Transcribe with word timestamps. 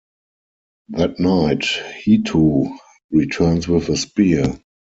That 0.89 1.19
night, 1.19 1.59
Hitu 1.63 2.75
returns 3.11 3.67
with 3.67 3.87
a 3.89 3.95
spear. 3.97 4.59